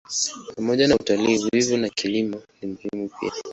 [0.55, 3.31] Pamoja na utalii, uvuvi na kilimo ni muhimu pia.